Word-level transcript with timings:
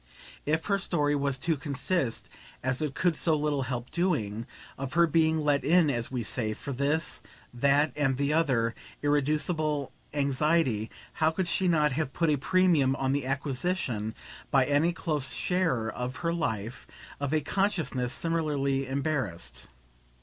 If 0.47 0.65
her 0.65 0.79
story 0.79 1.15
was 1.15 1.37
to 1.37 1.55
consist, 1.55 2.27
as 2.63 2.81
it 2.81 2.95
could 2.95 3.15
so 3.15 3.35
little 3.35 3.61
help 3.61 3.91
doing, 3.91 4.47
of 4.75 4.93
her 4.93 5.05
being 5.05 5.41
let 5.41 5.63
in, 5.63 5.91
as 5.91 6.09
we 6.09 6.23
say, 6.23 6.53
for 6.55 6.71
this, 6.73 7.21
that 7.53 7.93
and 7.95 8.17
the 8.17 8.33
other 8.33 8.73
irreducible 9.03 9.91
anxiety, 10.11 10.89
how 11.13 11.29
could 11.29 11.47
she 11.47 11.67
not 11.67 11.91
have 11.91 12.13
put 12.13 12.31
a 12.31 12.37
premium 12.37 12.95
on 12.95 13.11
the 13.11 13.27
acquisition, 13.27 14.15
by 14.49 14.65
any 14.65 14.91
close 14.91 15.33
sharer 15.35 15.91
of 15.91 16.15
her 16.25 16.33
life, 16.33 16.87
of 17.19 17.31
a 17.31 17.39
consciousness 17.41 18.11
similarly 18.11 18.87
embarrassed? 18.87 19.67